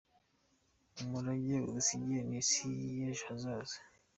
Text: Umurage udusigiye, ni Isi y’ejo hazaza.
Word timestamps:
Umurage 1.01 1.55
udusigiye, 1.69 2.21
ni 2.29 2.37
Isi 2.41 2.67
y’ejo 2.97 3.23
hazaza. 3.29 3.77